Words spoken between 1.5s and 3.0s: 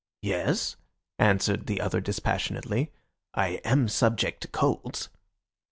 the other dispassionately.